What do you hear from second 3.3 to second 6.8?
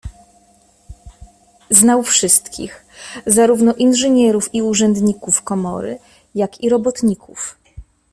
zarówno inżynierów i urzędników komory jak i